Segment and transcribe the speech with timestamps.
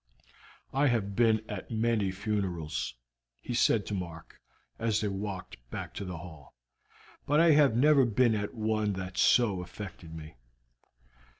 [0.73, 2.95] "I have been at many funerals,"
[3.39, 4.41] he said to Mark
[4.79, 6.55] as they walked back to the Hall,
[7.27, 10.33] "but I never have been at one that so affected me.